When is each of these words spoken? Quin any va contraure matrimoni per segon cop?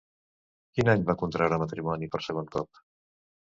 Quin 0.77 0.89
any 0.93 1.03
va 1.11 1.15
contraure 1.21 1.61
matrimoni 1.67 2.13
per 2.17 2.25
segon 2.31 2.51
cop? 2.59 2.85